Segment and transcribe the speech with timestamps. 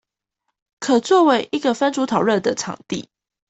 [0.79, 3.07] 可作為一個分組討論的場地